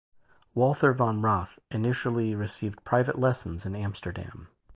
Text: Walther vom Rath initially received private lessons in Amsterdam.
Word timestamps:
Walther 0.55 0.93
vom 0.93 1.23
Rath 1.23 1.59
initially 1.69 2.33
received 2.33 2.83
private 2.83 3.19
lessons 3.19 3.67
in 3.67 3.75
Amsterdam. 3.75 4.47